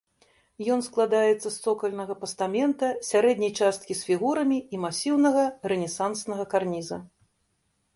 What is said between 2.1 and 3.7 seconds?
пастамента, сярэдняй